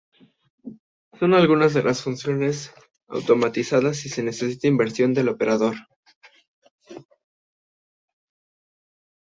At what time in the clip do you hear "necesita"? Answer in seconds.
4.23-4.65